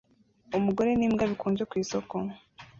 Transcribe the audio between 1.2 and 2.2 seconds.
bikonje ku isoko